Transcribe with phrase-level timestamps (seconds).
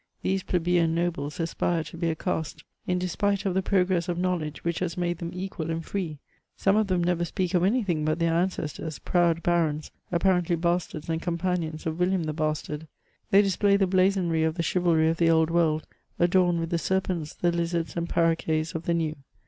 [0.23, 4.63] These plebeian nobles aspire to be a caste in despite of the progress of knowledge
[4.63, 6.17] which has made them equal and free.
[6.57, 11.07] Some of them never speak of any thing but their ancestors, proud bux>ns, i^parently bastards
[11.07, 12.87] and companions of ^ William the Bastard;
[13.29, 15.85] they display the blazonry of the chivalry of the Old World,
[16.17, 19.17] adorned with the serpents, tne lizards, and parroquets of the New.